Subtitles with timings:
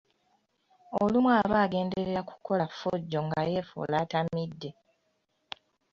[1.01, 4.69] Olumu aba agenderera kukola ffujjo nga yeefuula atamidde.